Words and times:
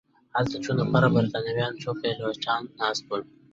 هلته 0.35 0.55
څو 0.63 0.71
نفره 0.79 1.07
بریتانویان 1.15 1.73
او 1.75 1.79
څو 1.83 1.91
پیلوټان 2.01 2.61
ناست 2.79 3.03
ول. 3.07 3.21